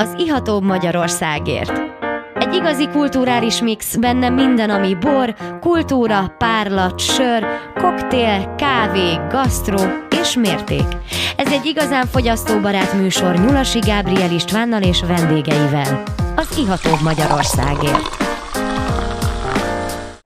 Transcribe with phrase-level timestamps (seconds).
[0.00, 1.72] az ihatóbb Magyarországért.
[2.34, 9.78] Egy igazi kulturális mix, benne minden, ami bor, kultúra, párlat, sör, koktél, kávé, gasztró
[10.20, 10.86] és mérték.
[11.36, 16.02] Ez egy igazán fogyasztóbarát műsor Nyulasi Gábriel Istvánnal és vendégeivel.
[16.36, 18.16] Az ihatóbb Magyarországért.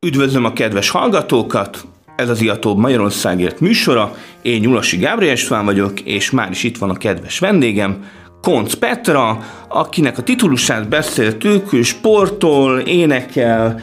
[0.07, 1.85] Üdvözlöm a kedves hallgatókat!
[2.17, 4.17] Ez az Iatóbb Magyarországért műsora.
[4.43, 8.05] Én Nyulasi Gábriel István vagyok, és már is itt van a kedves vendégem,
[8.45, 9.39] Konc Petra,
[9.69, 13.81] akinek a titulusát beszéltük, sportol, énekel,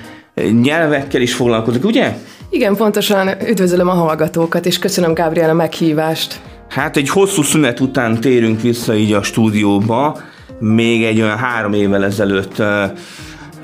[0.62, 2.18] nyelvekkel is foglalkozik, ugye?
[2.50, 6.40] Igen, pontosan üdvözlöm a hallgatókat, és köszönöm Gábriel a meghívást.
[6.70, 10.18] Hát egy hosszú szünet után térünk vissza így a stúdióba,
[10.60, 12.68] még egy olyan három évvel ezelőtt uh,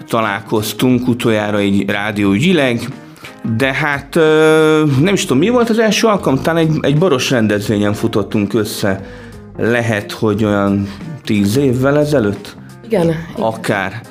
[0.07, 2.89] találkoztunk utoljára egy rádióügyileg,
[3.57, 4.23] de hát uh,
[5.01, 9.25] nem is tudom, mi volt az első alkalom, talán egy, egy baros rendezvényen futottunk össze
[9.57, 10.87] lehet, hogy olyan
[11.23, 12.55] tíz évvel ezelőtt?
[12.85, 13.15] Igen.
[13.37, 14.01] Akár.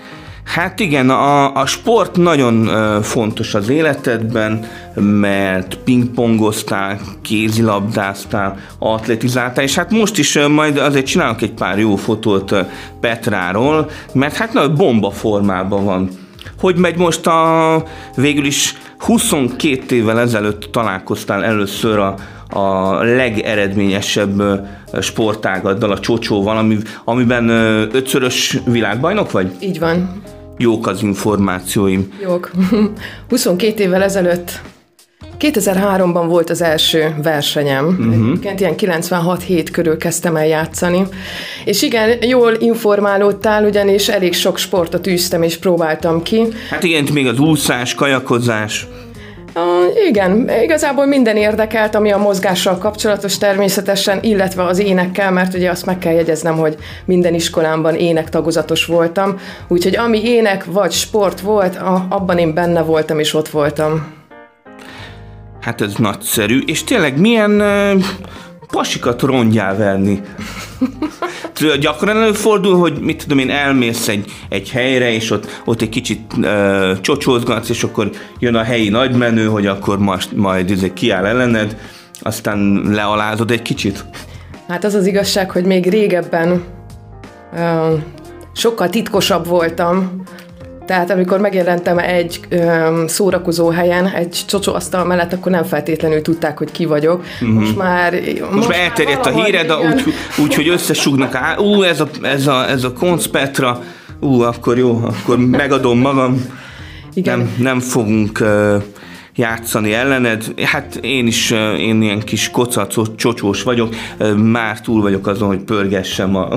[0.45, 2.69] Hát igen, a, a sport nagyon
[3.03, 11.53] fontos az életedben, mert pingpongoztál, kézilabdáztál, atletizáltál, és hát most is majd azért csinálok egy
[11.53, 12.55] pár jó fotót
[13.00, 16.10] Petráról, mert hát nagy bomba formában van.
[16.59, 17.85] Hogy megy most a
[18.17, 22.15] végül is 22 évvel ezelőtt találkoztál először a,
[22.49, 24.43] a legeredményesebb
[25.01, 27.49] sportágaddal, a csocsóval, ami, amiben
[27.93, 29.51] ötszörös világbajnok vagy?
[29.61, 30.23] Így van.
[30.59, 32.12] Jók az információim.
[32.23, 32.51] Jók.
[33.29, 34.61] 22 évvel ezelőtt
[35.41, 37.87] 2003-ban volt az első versenyem.
[37.87, 38.15] Uh-huh.
[38.15, 41.03] Egyébként ilyen 96-7 körül kezdtem el játszani.
[41.65, 46.47] És igen, jól informálódtál, ugyanis elég sok sportot űztem és próbáltam ki.
[46.70, 48.87] Hát igen, még az úszás, kajakozás.
[49.55, 55.71] Uh, igen, igazából minden érdekelt, ami a mozgással kapcsolatos természetesen, illetve az énekkel, mert ugye
[55.71, 61.77] azt meg kell jegyeznem, hogy minden iskolámban énektagozatos voltam, úgyhogy ami ének vagy sport volt,
[61.77, 64.16] a, abban én benne voltam és ott voltam.
[65.66, 68.04] Hát ez nagyszerű, és tényleg milyen uh,
[68.71, 70.21] pasikat rongyál verni?
[71.81, 76.21] Gyakran előfordul, hogy mit tudom én, elmész egy, egy helyre, és ott, ott egy kicsit
[76.37, 81.77] uh, csocsózgatsz, és akkor jön a helyi nagymenő, hogy akkor most, majd izé kiáll ellened,
[82.21, 84.04] aztán lealázod egy kicsit?
[84.69, 86.62] Hát az az igazság, hogy még régebben
[87.53, 88.00] uh,
[88.53, 90.22] sokkal titkosabb voltam,
[90.86, 96.70] tehát amikor megjelentem egy ö, szórakozó helyen, egy asztal mellett, akkor nem feltétlenül tudták, hogy
[96.70, 97.24] ki vagyok.
[97.41, 97.58] Uh-huh.
[97.58, 98.12] Most már...
[98.12, 102.47] Most, most már elterjedt a híred, úgy, úgy, hogy összesugnak, á, ú, ez a, ez
[102.47, 102.92] a, ez a
[103.30, 103.82] Petra,
[104.20, 106.44] ú, akkor jó, akkor megadom magam.
[107.14, 107.38] Igen.
[107.38, 108.82] Nem, nem fogunk uh,
[109.36, 110.44] játszani ellened.
[110.62, 113.94] Hát én is, én ilyen kis kocacos, csocsós vagyok,
[114.36, 116.48] már túl vagyok azon, hogy pörgessem a,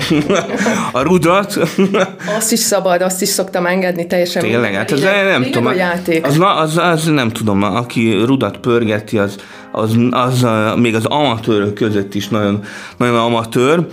[1.00, 1.60] a rudat.
[2.38, 4.42] Azt is szabad, azt is szoktam engedni teljesen.
[4.42, 5.66] Tényleg, hát ez nem, nem tudom.
[5.66, 6.26] A játék.
[6.26, 9.36] Az, az, az, nem tudom, aki rudat pörgeti, az,
[9.72, 12.64] az, az, az még az amatőrök között is nagyon,
[12.98, 13.88] nagyon amatőr.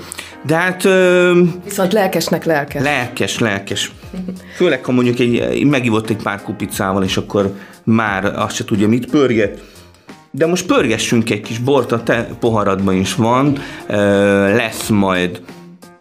[0.47, 0.83] De hát...
[1.65, 2.83] Viszont lelkesnek lelkes.
[2.83, 3.93] Lelkes, lelkes.
[4.55, 7.53] Főleg, ha mondjuk egy, megivott egy pár kupicával, és akkor
[7.84, 9.62] már azt se tudja, mit pörget.
[10.31, 13.59] De most pörgessünk egy kis bort, a te poharadban is van,
[14.57, 15.41] lesz majd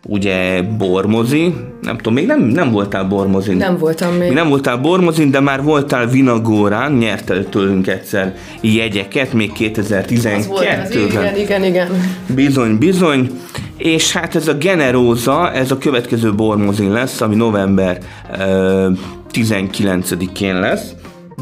[0.08, 3.58] ugye bormozi, nem tudom, még nem, nem voltál bormozin.
[3.58, 4.32] Nem voltam még.
[4.32, 10.92] Nem voltál bormozin, de már voltál Vinagórán, nyertel tőlünk egyszer jegyeket, még 2012-ben.
[11.08, 11.88] Igen, igen, igen.
[12.36, 13.30] Bizony, bizony.
[13.78, 17.98] És hát ez a Generóza, ez a következő bormozin lesz, ami november
[18.32, 18.98] uh,
[19.34, 20.94] 19-én lesz.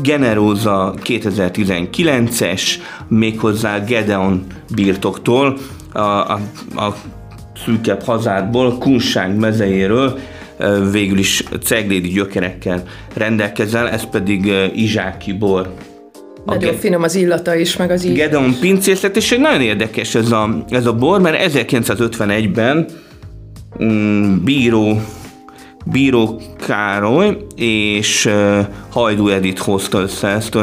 [0.02, 2.62] Generóza 2019-es,
[3.08, 5.58] méghozzá Gedeon birtoktól,
[5.94, 6.40] a, a,
[6.76, 6.96] a
[7.66, 10.20] szűkebb hazádból, Kunság mezejéről,
[10.92, 12.84] végül is ceglédi gyökerekkel
[13.14, 15.74] rendelkezel, ez pedig izsáki bor.
[16.46, 18.16] Nagyon Ge- finom az illata is, meg az íz.
[18.16, 22.86] Gedeon pincészet, és nagyon érdekes ez a, ez a bor, mert 1951-ben
[23.84, 25.02] mm, bíró
[25.86, 28.60] Bíró Károly és uh,
[28.90, 30.58] Hajdú Edith hozta össze ezt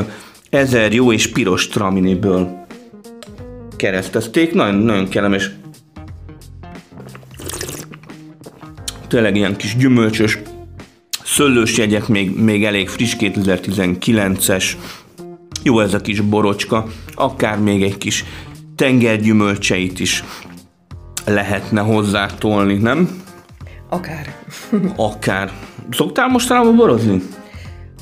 [0.50, 2.66] ezer jó és piros traminiből
[3.76, 4.54] keresztezték.
[4.54, 5.50] Nagyon, nagyon kellemes.
[9.10, 10.38] Tényleg ilyen kis gyümölcsös,
[11.24, 14.64] szöllős jegyek, még, még elég friss 2019-es.
[15.62, 18.24] Jó ez a kis borocska, akár még egy kis
[18.76, 20.24] tengergyümölcseit is
[21.24, 23.22] lehetne hozzátolni, nem?
[23.88, 24.34] Akár.
[24.96, 25.52] Akár.
[25.90, 27.22] Szoktál mostanában borozni?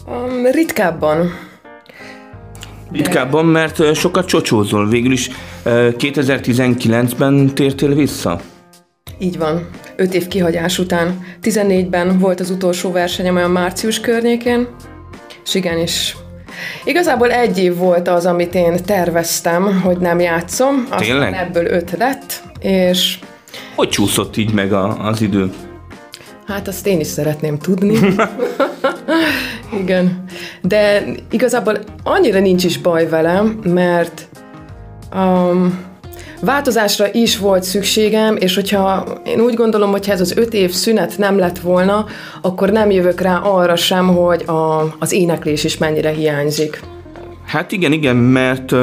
[0.06, 1.31] Um, ritkábban.
[2.93, 4.88] Ritkábban, mert sokat csocsózol.
[4.88, 5.31] Végül is
[5.64, 8.40] 2019-ben tértél vissza?
[9.19, 9.69] Így van.
[10.00, 11.24] Öt év kihagyás után.
[11.42, 14.68] 14-ben volt az utolsó versenyem olyan március környékén,
[15.44, 16.14] és igen, és
[16.84, 20.82] Igazából egy év volt az, amit én terveztem, hogy nem játszom.
[20.82, 21.34] Aztán Tényleg?
[21.34, 23.18] ebből öt lett, és
[23.74, 25.52] Hogy csúszott így meg a, az idő?
[26.46, 27.98] Hát azt én is szeretném tudni.
[29.82, 30.24] Igen.
[30.62, 34.28] De igazából annyira nincs is baj velem, mert
[35.14, 35.86] um,
[36.40, 41.19] változásra is volt szükségem, és hogyha én úgy gondolom, hogy ez az öt év szünet
[41.19, 42.06] nem lett volna,
[42.43, 46.81] akkor nem jövök rá arra sem, hogy a, az éneklés is mennyire hiányzik.
[47.46, 48.75] Hát igen, igen, mert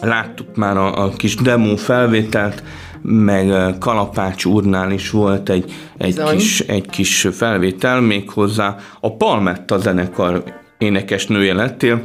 [0.00, 2.62] láttuk már a, a kis demo felvételt,
[3.02, 10.44] meg Kalapács úrnál is volt egy, egy, kis, egy kis felvétel, méghozzá a Palmetta zenekar
[10.78, 12.02] énekesnője lettél.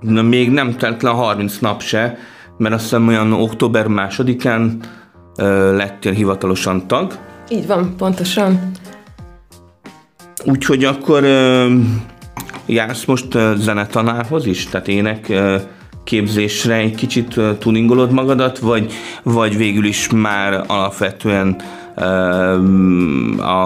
[0.00, 2.18] Na, még nem telt le a 30 nap se,
[2.60, 4.80] mert azt hiszem olyan október másodikán
[5.72, 7.18] lettél hivatalosan tag.
[7.50, 8.70] Így van, pontosan.
[10.44, 11.24] Úgyhogy akkor
[12.66, 14.66] jársz most zenetanárhoz is?
[14.66, 15.32] Tehát ének
[16.04, 18.92] képzésre egy kicsit tuningolod magadat, vagy,
[19.22, 21.56] vagy végül is már alapvetően
[23.38, 23.62] a,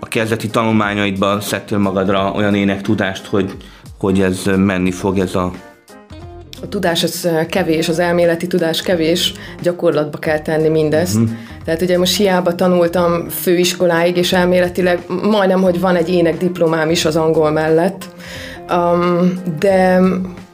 [0.00, 3.56] a kezdeti tanulmányaidban szedtél magadra olyan énektudást, hogy,
[3.98, 5.52] hogy ez menni fog ez a...
[6.62, 9.32] A tudás az kevés, az elméleti tudás kevés,
[9.62, 11.14] gyakorlatba kell tenni mindezt.
[11.14, 11.30] Uh-huh.
[11.64, 17.04] Tehát ugye most hiába tanultam főiskoláig, és elméletileg majdnem, hogy van egy ének diplomám is
[17.04, 18.08] az angol mellett,
[18.70, 20.00] um, de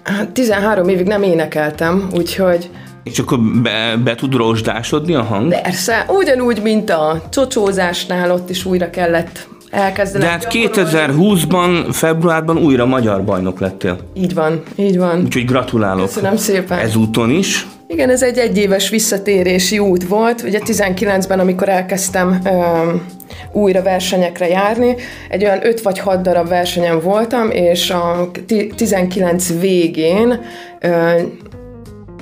[0.02, 2.70] hát 13 évig nem énekeltem, úgyhogy
[3.05, 5.60] És akkor be, be tud rozsdásodni a hang?
[5.62, 10.24] persze, ugyanúgy, mint a csocsózásnál, ott is újra kellett elkezdeni.
[10.24, 13.98] De hát 2020-ban, februárban újra magyar bajnok lettél.
[14.14, 15.20] Így van, így van.
[15.24, 16.06] Úgyhogy gratulálok.
[16.06, 16.78] Köszönöm szépen.
[16.78, 17.66] Ezúton is.
[17.86, 20.42] Igen, ez egy egyéves visszatérési út volt.
[20.42, 23.06] Ugye 19-ben, amikor elkezdtem öm,
[23.52, 24.94] újra versenyekre járni,
[25.28, 30.40] egy olyan 5 vagy 6 darab versenyen voltam, és a ti- 19 végén
[30.80, 31.20] ö,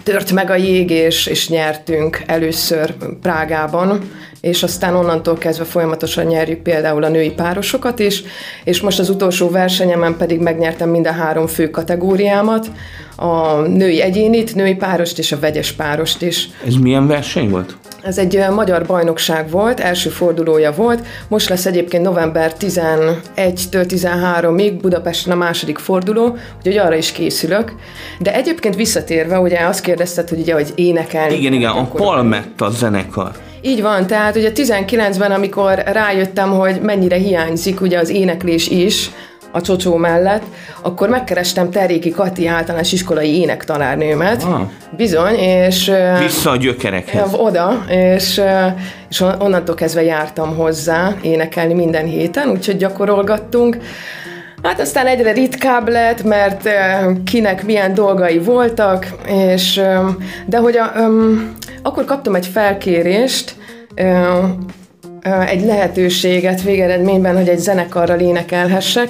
[0.03, 4.11] tört meg a jég, és, és nyertünk először Prágában,
[4.41, 8.23] és aztán onnantól kezdve folyamatosan nyerjük például a női párosokat is,
[8.65, 12.71] és most az utolsó versenyemen pedig megnyertem mind a három fő kategóriámat,
[13.17, 16.49] a női egyénit, női párost és a vegyes párost is.
[16.67, 17.77] Ez milyen verseny volt?
[18.03, 23.17] Ez egy magyar bajnokság volt, első fordulója volt, most lesz egyébként november 11-től
[23.71, 27.73] 13-ig Budapesten a második forduló, úgyhogy arra is készülök.
[28.19, 31.35] De egyébként visszatérve, ugye azt kérdezted, hogy ugye, hogy énekelni.
[31.35, 33.31] Igen, igen, a Palmetta zenekar.
[33.63, 39.11] Így van, tehát ugye 19-ben, amikor rájöttem, hogy mennyire hiányzik ugye az éneklés is,
[39.53, 40.43] a csocsó mellett,
[40.83, 44.43] akkor megkerestem Teréki Kati általános iskolai énektanárnőmet.
[44.43, 44.61] Ah.
[44.97, 45.93] Bizony, és...
[46.19, 47.35] Vissza a gyökerekhez.
[47.35, 48.41] oda, és,
[49.09, 53.77] és on- onnantól kezdve jártam hozzá énekelni minden héten, úgyhogy gyakorolgattunk.
[54.63, 56.69] Hát aztán egyre ritkább lett, mert
[57.25, 59.83] kinek milyen dolgai voltak, és
[60.47, 60.93] de hogy a,
[61.83, 63.55] akkor kaptam egy felkérést,
[65.47, 69.09] egy lehetőséget végeredményben, hogy egy zenekarral énekelhessek,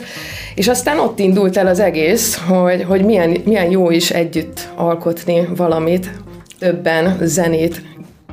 [0.54, 5.48] és aztán ott indult el az egész, hogy, hogy milyen, milyen jó is együtt alkotni
[5.56, 6.10] valamit,
[6.58, 7.82] többen zenét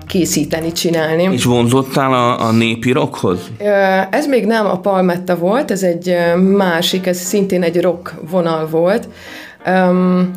[0.07, 1.29] készíteni, csinálni.
[1.31, 3.39] És vonzottál a, a népi rockhoz?
[4.09, 6.15] Ez még nem a Palmetta volt, ez egy
[6.57, 9.07] másik, ez szintén egy rock vonal volt.
[9.67, 10.31] Um,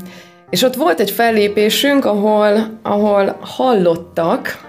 [0.50, 4.68] és ott volt egy fellépésünk, ahol, ahol hallottak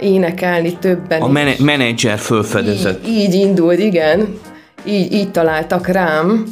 [0.00, 1.32] énekelni többen A is.
[1.32, 3.06] mene- menedzser fölfedezett.
[3.06, 4.38] Így, így indult, igen.
[4.84, 6.44] Így, így találtak rám,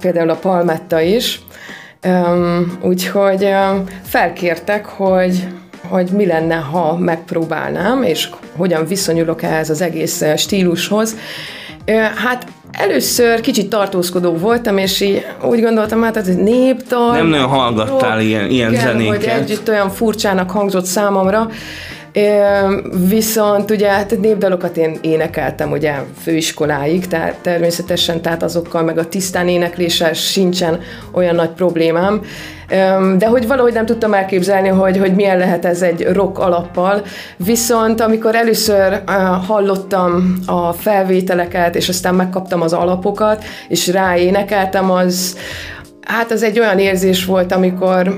[0.00, 1.40] például a Palmetta is.
[2.82, 3.48] Úgyhogy
[4.02, 5.46] felkértek, hogy,
[5.88, 11.16] hogy mi lenne, ha megpróbálnám, és hogyan viszonyulok ehhez az egész stílushoz.
[12.14, 17.12] Hát először kicsit tartózkodó voltam, és így úgy gondoltam, hát ez egy népdal.
[17.12, 19.16] Nem nagyon hallgattál ilyen- ilyen igen, zenéket.
[19.16, 21.48] hogy együtt olyan furcsának hangzott számomra.
[23.08, 29.48] Viszont ugye hát népdalokat én énekeltem ugye főiskoláig, tehát természetesen tehát azokkal meg a tisztán
[29.48, 30.80] énekléssel sincsen
[31.12, 32.20] olyan nagy problémám.
[33.18, 37.02] De hogy valahogy nem tudtam elképzelni, hogy, hogy milyen lehet ez egy rock alappal.
[37.36, 39.02] Viszont amikor először
[39.46, 45.36] hallottam a felvételeket, és aztán megkaptam az alapokat, és ráénekeltem, az
[46.00, 48.16] hát az egy olyan érzés volt, amikor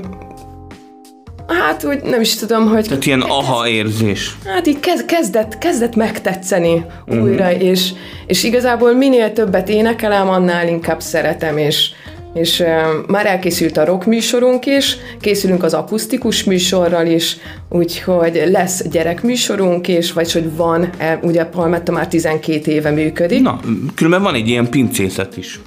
[1.47, 4.37] Hát úgy nem is tudom, hogy Tehát ilyen aha érzés.
[4.45, 7.91] hát így kezd, kezdett, kezdett megtetszeni újra, és,
[8.25, 11.89] és igazából minél többet énekelem, annál inkább szeretem, és,
[12.33, 12.63] és
[13.07, 17.37] már elkészült a rock műsorunk is, készülünk az akusztikus műsorral is,
[17.69, 20.89] úgyhogy lesz gyerekműsorunk is, vagy hogy van,
[21.21, 23.41] ugye Palmetta már 12 éve működik.
[23.41, 23.59] Na,
[23.95, 25.59] különben van egy ilyen pincészet is.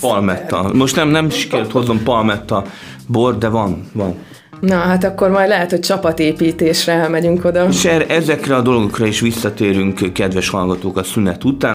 [0.00, 0.70] Palmetta.
[0.74, 2.64] Most nem, nem sikerült hoznom Palmetta
[3.06, 4.14] bor, de van, van.
[4.60, 7.66] Na, hát akkor majd lehet, hogy csapatépítésre elmegyünk oda.
[7.68, 11.72] És er, ezekre a dolgokra is visszatérünk, kedves hallgatók, a szünet után.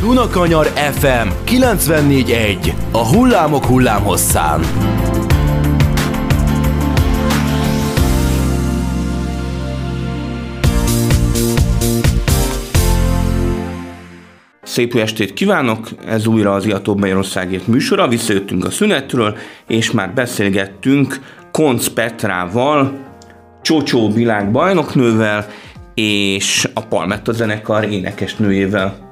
[0.00, 4.60] Dunakanyar FM 94.1 A hullámok hullámhosszán.
[14.76, 15.88] Szép jó estét kívánok!
[16.06, 18.08] Ez újra az Iatóbb Magyarországért műsora.
[18.08, 22.98] Visszajöttünk a szünetről, és már beszélgettünk Konc Petrával,
[23.62, 25.46] Csocsó világbajnoknővel,
[25.94, 29.08] és a Palmetta zenekar énekesnőjével.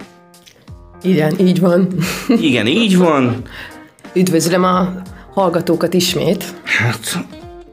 [1.03, 1.89] Igen, így van.
[2.29, 3.43] Igen, így van.
[4.15, 4.93] Üdvözlöm a
[5.35, 6.45] hallgatókat ismét.
[6.65, 7.25] Hát,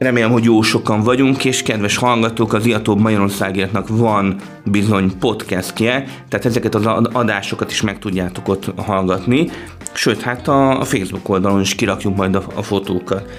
[0.02, 6.46] remélem, hogy jó sokan vagyunk, és kedves hallgatók, az Iatóbb Magyarországértnak van bizony podcastje, tehát
[6.46, 9.48] ezeket az adásokat is meg tudjátok ott hallgatni,
[9.92, 13.30] sőt, hát a, a Facebook oldalon is kirakjuk majd a, a fotókat.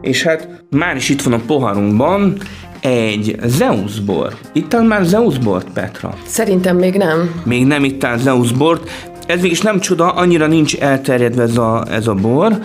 [0.00, 2.36] És hát már is itt van a poharunkban
[2.80, 4.34] egy Zeusbor.
[4.52, 6.14] Itt már Zeusbort, Petra?
[6.26, 7.42] Szerintem még nem.
[7.44, 8.90] Még nem ittál Zeusbort,
[9.26, 12.58] ez mégis nem csoda, annyira nincs elterjedve ez a, ez a bor,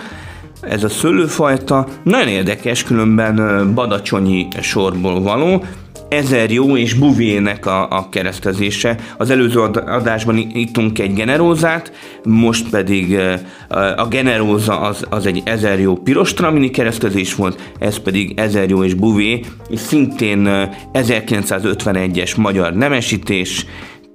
[0.60, 1.86] ez a szőlőfajta.
[2.02, 5.64] Nagyon érdekes, különben badacsonyi sorból való,
[6.08, 8.96] ezer jó és buvének a, a keresztezése.
[9.16, 11.92] Az előző adásban ittunk egy generózát,
[12.24, 13.18] most pedig
[13.96, 18.84] a generóza az, az egy ezer jó piros tramini keresztezés volt, ez pedig ezer jó
[18.84, 23.66] és buvé, és szintén 1951-es magyar nemesítés,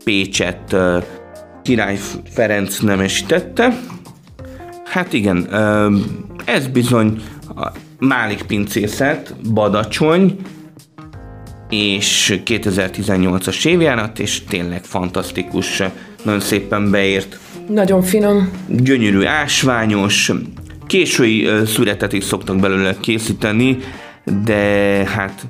[0.03, 0.75] Pécset
[1.63, 1.99] király
[2.33, 3.79] Ferenc nemesítette.
[4.93, 5.47] Hát igen,
[6.45, 7.21] ez bizony
[7.55, 7.67] a
[7.99, 10.37] Málik pincészet, Badacsony,
[11.69, 15.81] és 2018-as évjárat, és tényleg fantasztikus,
[16.23, 17.39] nagyon szépen beért.
[17.67, 18.51] Nagyon finom.
[18.67, 20.31] Gyönyörű, ásványos,
[20.87, 23.77] késői születet is szoktak belőle készíteni,
[24.43, 24.61] de
[25.09, 25.47] hát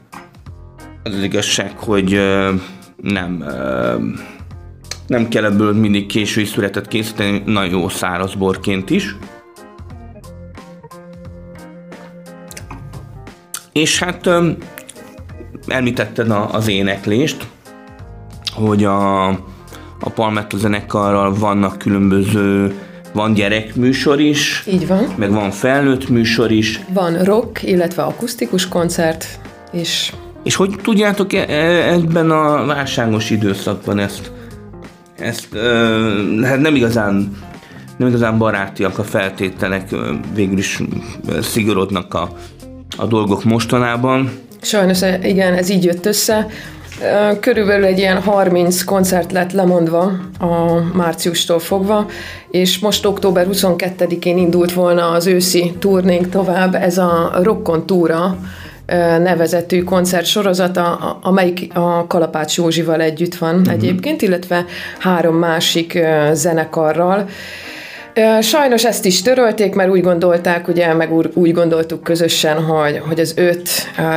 [1.03, 2.19] az, az igazság, hogy
[3.01, 3.43] nem
[5.07, 9.15] nem kell ebből mindig késői születet készíteni, nagyon jó száraz borként is.
[13.73, 14.29] És hát
[15.67, 17.47] említetted az éneklést,
[18.53, 19.27] hogy a,
[19.99, 22.73] a Palmetto zenekarral vannak különböző
[23.13, 24.63] van gyerekműsor is.
[24.67, 25.13] Így van.
[25.17, 26.79] Meg van felnőtt műsor is.
[26.93, 29.39] Van rock, illetve akusztikus koncert
[29.73, 30.13] is.
[30.43, 34.31] És hogy tudjátok e, e, ebben a válságos időszakban ezt
[35.17, 35.47] ezt
[36.43, 37.37] hát nem igazán
[37.97, 39.95] nem igazán barátiak a feltételek,
[40.33, 40.81] végül is
[41.41, 42.29] szigorodnak a,
[42.97, 44.31] a dolgok mostanában.
[44.62, 46.47] Sajnos igen, ez így jött össze.
[47.39, 52.05] Körülbelül egy ilyen 30 koncert lett lemondva a márciustól fogva,
[52.51, 58.38] és most október 22-én indult volna az őszi turnénk tovább, ez a Rockon túra,
[59.23, 63.73] nevezetű koncertsorozata, amelyik a Kalapács Józsival együtt van uh-huh.
[63.73, 64.65] egyébként, illetve
[65.00, 66.00] három másik
[66.33, 67.29] zenekarral.
[68.41, 73.34] Sajnos ezt is törölték, mert úgy gondolták, ugye, meg úgy gondoltuk közösen, hogy, hogy az
[73.38, 73.70] öt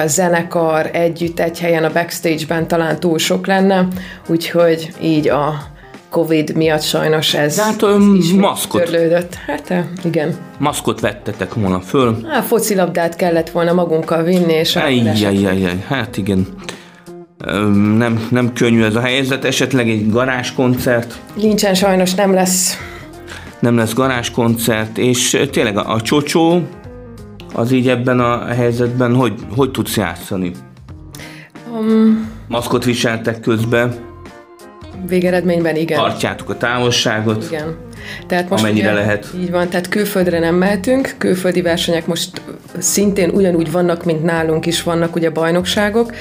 [0.06, 3.88] zenekar együtt egy helyen a backstage-ben talán túl sok lenne,
[4.28, 5.54] úgyhogy így a
[6.10, 8.82] Covid miatt sajnos ez, hát, ez maszkot.
[8.82, 9.34] törlődött.
[9.34, 10.36] Hát igen.
[10.58, 12.16] Maszkot vettetek volna föl.
[12.28, 16.46] Hát focilabdát kellett volna magunkkal vinni, és Ejjjjjjjj, hát igen.
[17.96, 21.14] Nem, nem könnyű ez a helyzet, esetleg egy garázskoncert.
[21.34, 22.78] Nincsen sajnos, nem lesz.
[23.60, 26.62] Nem lesz garázskoncert, és tényleg a, a csocsó
[27.54, 30.52] az így ebben a helyzetben hogy, hogy tudsz játszani?
[31.72, 33.94] Um, Maszkot viseltek közben.
[35.08, 35.98] Végeredményben igen.
[35.98, 37.44] Tartjátok a távolságot.
[37.44, 37.76] Igen.
[38.26, 39.28] Tehát most amennyire ugye, lehet.
[39.40, 42.42] Így van, tehát külföldre nem mehetünk, külföldi versenyek most
[42.78, 46.12] szintén ugyanúgy vannak, mint nálunk is vannak ugye bajnokságok,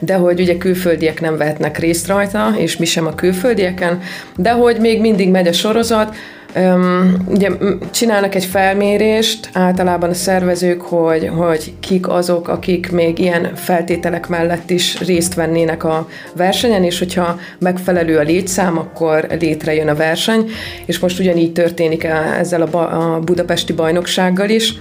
[0.00, 4.00] de hogy ugye külföldiek nem vehetnek részt rajta, és mi sem a külföldieken,
[4.36, 6.16] de hogy még mindig megy a sorozat,
[6.56, 7.50] Um, ugye
[7.90, 14.70] csinálnak egy felmérést általában a szervezők, hogy, hogy kik azok, akik még ilyen feltételek mellett
[14.70, 20.50] is részt vennének a versenyen, és hogyha megfelelő a létszám, akkor létrejön a verseny,
[20.86, 22.04] és most ugyanígy történik
[22.38, 24.74] ezzel a, ba- a budapesti bajnoksággal is.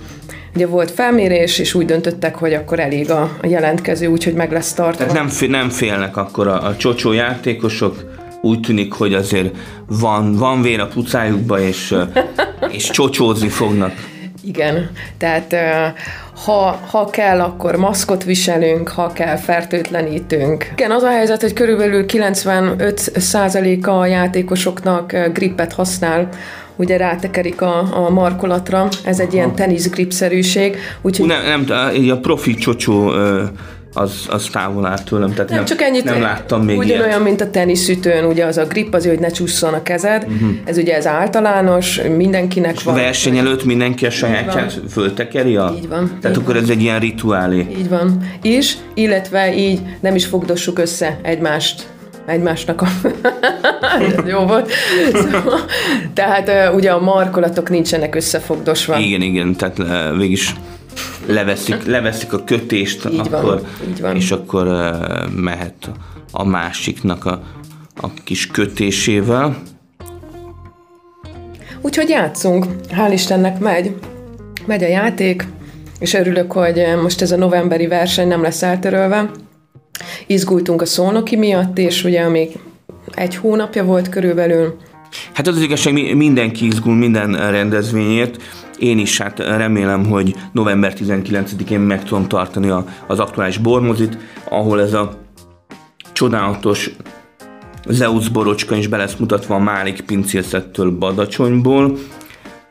[0.56, 5.06] Ugye volt felmérés, és úgy döntöttek, hogy akkor elég a jelentkező, úgyhogy meg lesz tartva.
[5.06, 8.11] Tehát nem, nem félnek akkor a, a csocsó játékosok,
[8.42, 9.58] úgy tűnik, hogy azért
[9.88, 11.96] van, van vér a pucájukba, és,
[12.78, 13.94] és csocsózni fognak.
[14.44, 15.56] Igen, tehát
[16.46, 20.72] ha, ha kell, akkor maszkot viselünk, ha kell, fertőtlenítünk.
[20.72, 26.30] Igen, az a helyzet, hogy körülbelül 95%-a a játékosoknak grippet használ,
[26.76, 30.78] ugye rátekerik a, a markolatra, ez egy ilyen teniszgripszerűség.
[31.02, 31.28] Úgyhogy...
[31.28, 33.14] Nem, nem, a profi csocsó
[33.94, 35.34] az, az távol áll tőlem.
[35.34, 37.24] Tehát nem, nem, csak ennyit, nem láttam még Ugyanolyan, ilyet.
[37.24, 40.24] mint a teniszütőn, ugye az a grip, az, hogy ne csusszon a kezed.
[40.24, 40.50] Uh-huh.
[40.66, 42.96] Ez ugye ez általános, mindenkinek És van.
[42.96, 45.56] verseny előtt mindenki a sajátját föltekeri?
[45.56, 45.74] A...
[45.78, 46.18] Így van.
[46.22, 46.64] Tehát így akkor van.
[46.64, 47.68] ez egy ilyen rituálé.
[47.78, 48.32] Így van.
[48.42, 51.88] És, illetve így nem is fogdossuk össze egymást
[52.26, 52.88] egymásnak a...
[54.32, 54.72] Jó volt.
[55.14, 55.60] Szóval,
[56.14, 58.98] tehát ugye a markolatok nincsenek összefogdosva.
[58.98, 59.78] Igen, igen, tehát
[60.18, 60.40] végig
[61.34, 64.16] leveszik, leveszik a kötést, így akkor, van, így van.
[64.16, 64.68] és akkor
[65.36, 65.90] mehet
[66.32, 67.42] a másiknak a,
[67.96, 69.62] a kis kötésével.
[71.82, 72.66] Úgyhogy játszunk.
[72.90, 73.96] Hál' Istennek megy.
[74.66, 75.48] Megy a játék,
[76.00, 79.32] és örülök, hogy most ez a novemberi verseny nem lesz eltörölve.
[80.28, 82.50] Izgultunk a szónoki miatt, és ugye még
[83.14, 84.78] egy hónapja volt körülbelül.
[85.34, 88.42] Hát az, az igazság, mindenki izgul minden rendezvényért,
[88.82, 94.18] én is hát remélem, hogy november 19-én meg tudom tartani a, az aktuális bormozit,
[94.50, 95.20] ahol ez a
[96.12, 96.92] csodálatos
[97.88, 101.98] Zeus borocska is be lesz mutatva a Márik pincészettől Badacsonyból.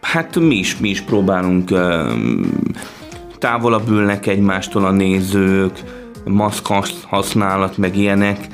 [0.01, 1.73] Hát mi is, mi is próbálunk
[3.39, 5.83] távolabb ülnek egymástól a nézők,
[6.25, 6.67] maszk
[7.07, 8.47] használat, meg ilyenek,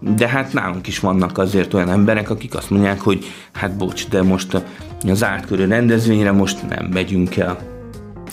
[0.00, 4.22] de hát nálunk is vannak azért olyan emberek, akik azt mondják, hogy hát bocs, de
[4.22, 4.62] most
[5.08, 7.58] az átkörű rendezvényre most nem megyünk el.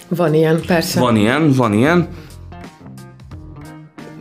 [0.08, 1.00] Van ilyen, persze.
[1.00, 2.08] Van ilyen, van ilyen.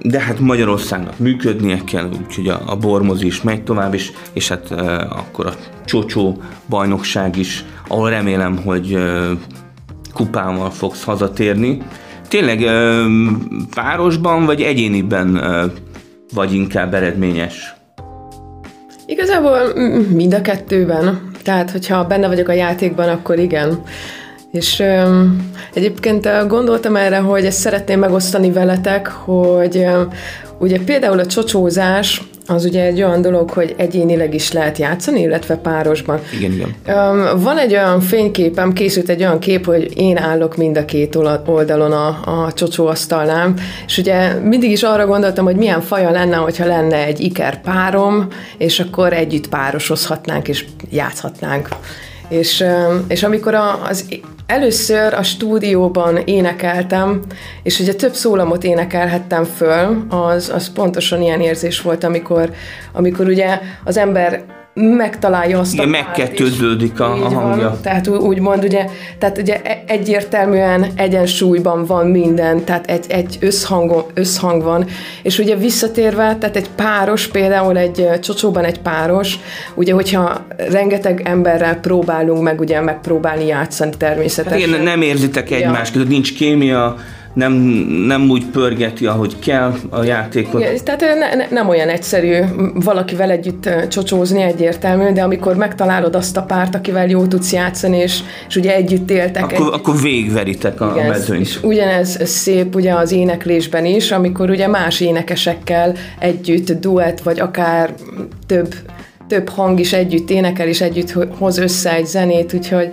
[0.02, 4.70] De hát Magyarországnak működnie kell, úgyhogy a, a bormozi is megy tovább, és, és hát
[4.70, 9.30] e, akkor a csocsó bajnokság is, ahol remélem, hogy e,
[10.12, 11.82] kupával fogsz hazatérni.
[12.28, 13.02] Tényleg e,
[13.74, 15.64] párosban vagy egyéniben e,
[16.34, 17.74] vagy inkább eredményes?
[19.06, 19.58] Igazából
[20.12, 21.25] mind a kettőben.
[21.46, 23.82] Tehát, hogyha benne vagyok a játékban, akkor igen.
[24.50, 30.08] És um, egyébként gondoltam erre, hogy ezt szeretném megosztani veletek, hogy um,
[30.58, 35.56] ugye például a csocsózás az ugye egy olyan dolog, hogy egyénileg is lehet játszani, illetve
[35.56, 36.20] párosban.
[36.38, 36.74] Igen, igen.
[36.86, 41.16] Um, van egy olyan fényképem, készült egy olyan kép, hogy én állok mind a két
[41.46, 43.54] oldalon a, a csocsóasztalnál,
[43.86, 48.28] és ugye mindig is arra gondoltam, hogy milyen faja lenne, hogyha lenne egy iker párom,
[48.58, 51.68] és akkor együtt párosozhatnánk, és játszhatnánk.
[52.28, 52.64] És,
[53.08, 53.54] és amikor
[53.88, 54.04] az
[54.46, 57.22] Először a stúdióban énekeltem,
[57.62, 62.52] és ugye több szólamot énekelhettem föl, az, az pontosan ilyen érzés volt, amikor,
[62.92, 64.44] amikor ugye az ember
[64.80, 67.68] megtalálja azt Igen, a megkettőződik a, a hangja.
[67.68, 68.86] Van, tehát úgymond ugye,
[69.18, 74.86] tehát ugye e- egyértelműen egyensúlyban van minden, tehát egy, egy összhang, összhang van,
[75.22, 79.38] és ugye visszatérve, tehát egy páros, például egy csocsóban egy páros,
[79.74, 84.58] ugye hogyha rengeteg emberrel próbálunk meg ugye megpróbálni játszani természetesen.
[84.58, 86.02] Hát igen, nem érzitek egymást, ja.
[86.02, 86.96] nincs kémia,
[87.36, 87.52] nem,
[88.06, 90.60] nem úgy pörgeti, ahogy kell a játékot.
[90.60, 92.40] Igen, tehát ne, ne, nem olyan egyszerű
[92.74, 98.20] valakivel együtt csocsózni egyértelmű, de amikor megtalálod azt a párt, akivel jó tudsz játszani, és,
[98.48, 99.42] és ugye együtt éltek.
[99.42, 99.80] Akkor, egy...
[99.80, 101.40] akkor végveritek a Igen, mezőnyt.
[101.40, 107.94] És ugyanez szép ugye az éneklésben is, amikor ugye más énekesekkel együtt duett, vagy akár
[108.46, 108.74] több,
[109.28, 112.88] több hang is együtt énekel, és együtt hoz össze egy zenét, úgyhogy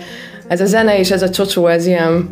[0.48, 2.30] ez a zene és ez a csocsó, ez ilyen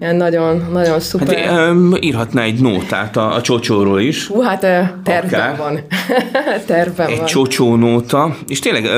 [0.00, 1.38] Ilyen nagyon, nagyon szuper.
[1.38, 4.26] Hát, írhatná egy nótát a, a csocsóról is.
[4.26, 4.60] Hú, hát
[5.04, 5.80] tervben van.
[6.66, 7.26] tervben egy van.
[7.26, 8.36] csocsó nóta.
[8.48, 8.88] És tényleg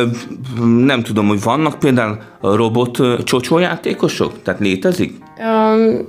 [0.84, 4.42] nem tudom, hogy vannak például robot csocsójátékosok?
[4.42, 5.14] Tehát létezik?
[5.38, 6.08] Um,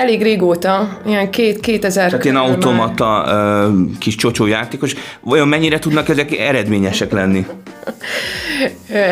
[0.00, 4.94] elég régóta, ilyen két, 2000 Tehát ilyen automata uh, kis csocsójátékos.
[5.20, 7.46] Vajon mennyire tudnak ezek eredményesek lenni?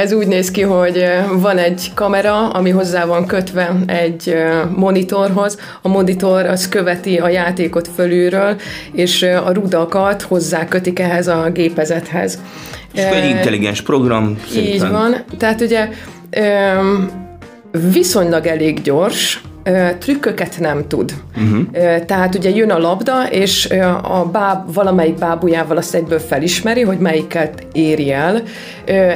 [0.02, 4.34] Ez úgy néz ki, hogy van egy kamera, ami hozzá van kötve egy
[4.76, 5.58] monitorhoz.
[5.82, 8.56] A monitor az követi a játékot fölülről,
[8.92, 12.38] és a rudakat hozzá kötik ehhez a gépezethez.
[12.92, 14.38] És egy intelligens program.
[14.56, 15.24] Így van.
[15.38, 15.88] Tehát ugye
[17.92, 19.40] viszonylag elég gyors,
[19.98, 21.12] trükköket nem tud.
[21.36, 22.04] Uh-huh.
[22.06, 23.68] Tehát ugye jön a labda, és
[24.02, 28.42] a báb, valamelyik bábujával azt egyből felismeri, hogy melyiket éri el,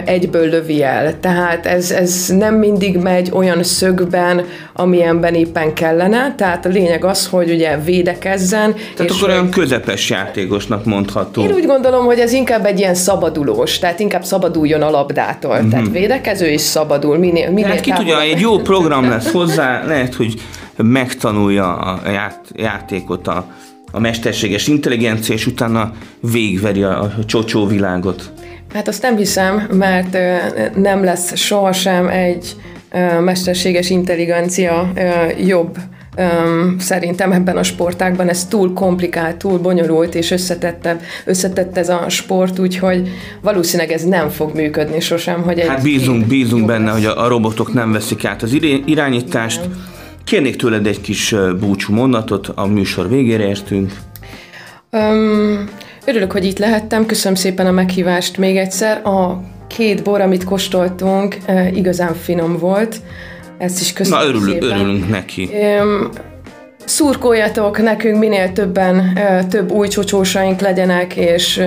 [0.04, 1.20] egyből lövi el.
[1.20, 7.26] Tehát ez, ez nem mindig megy olyan szögben, amilyenben éppen kellene, tehát a lényeg az,
[7.26, 8.74] hogy ugye védekezzen.
[8.96, 11.42] Tehát és akkor olyan közepes játékosnak mondható.
[11.42, 15.50] Én úgy gondolom, hogy ez inkább egy ilyen szabadulós, tehát inkább szabaduljon a labdától.
[15.50, 15.70] Uh-huh.
[15.70, 20.14] Tehát védekező is szabadul, minél, minél Tehát ki tudja, egy jó program lesz hozzá, lehet,
[20.14, 20.34] hogy
[20.76, 23.46] megtanulja a ját, játékot a,
[23.92, 28.30] a mesterséges intelligencia, és utána végveri a, a csocsó világot.
[28.74, 30.18] Hát azt nem hiszem, mert
[30.76, 32.56] nem lesz sohasem egy
[33.20, 34.92] mesterséges intelligencia
[35.44, 35.78] jobb
[36.78, 42.58] szerintem ebben a sportákban ez túl komplikált, túl bonyolult és összetettebb, összetett ez a sport,
[42.58, 43.08] úgyhogy
[43.40, 45.42] valószínűleg ez nem fog működni sosem.
[45.42, 46.94] Hogy egy hát bízunk, bízunk benne, lesz.
[46.94, 49.60] hogy a, a robotok nem veszik át az irányítást.
[49.60, 49.90] Nem.
[50.24, 53.92] Kérnék tőled egy kis búcsú mondatot, a műsor végére értünk.
[54.90, 55.68] Um,
[56.04, 59.06] örülök, hogy itt lehettem, köszönöm szépen a meghívást még egyszer.
[59.06, 61.36] A két bor, amit kóstoltunk,
[61.74, 62.96] igazán finom volt.
[63.58, 64.78] Ezt is köszönöm Na, örülünk, szépen.
[64.78, 65.48] örülünk neki.
[65.80, 66.08] Um,
[66.84, 69.18] szurkoljatok nekünk, minél többen,
[69.48, 71.60] több új csocsósaink legyenek, és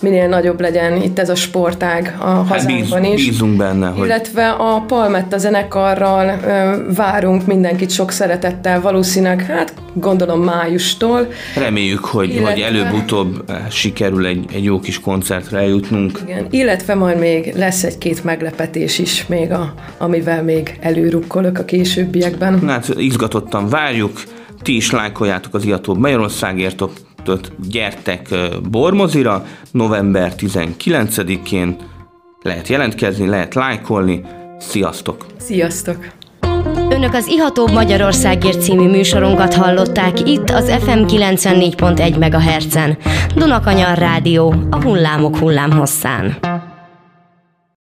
[0.00, 3.24] minél nagyobb legyen itt ez a sportág a hát hazánkban is.
[3.24, 3.88] Bízunk benne.
[3.88, 4.06] Hogy...
[4.06, 6.40] Illetve a Palmetta zenekarral
[6.94, 11.26] várunk mindenkit sok szeretettel, valószínűleg, hát gondolom májustól.
[11.56, 12.50] Reméljük, hogy, illetve...
[12.50, 16.20] hogy előbb-utóbb sikerül egy, egy jó kis koncertre eljutnunk.
[16.26, 22.68] Igen, illetve majd még lesz egy-két meglepetés is még, a, amivel még előrukkolok a későbbiekben.
[22.68, 24.22] Hát izgatottan várjuk,
[24.62, 26.84] ti is lájkoljátok az Iatóbb Magyarországért,
[27.68, 28.28] gyertek
[28.70, 31.76] Bormozira, november 19-én
[32.42, 34.22] lehet jelentkezni, lehet lájkolni.
[34.58, 35.26] Sziasztok!
[35.38, 35.96] Sziasztok!
[36.90, 42.98] Önök az Ihatóbb Magyarországért című műsorunkat hallották itt az FM 94.1 MHz-en.
[43.34, 46.36] Dunakanyar Rádió, a hullámok hullámhosszán.